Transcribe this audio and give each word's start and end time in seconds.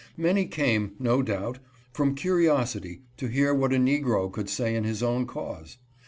Many 0.17 0.47
came, 0.47 0.93
no 0.97 1.21
doubt 1.21 1.59
from 1.93 2.15
curiosity 2.15 3.03
to 3.17 3.27
hear 3.27 3.53
what 3.53 3.71
a 3.71 3.75
negro 3.75 4.31
could 4.31 4.49
say 4.49 4.73
in 4.73 4.83
his 4.83 5.03
own 5.03 5.27
cause. 5.27 5.77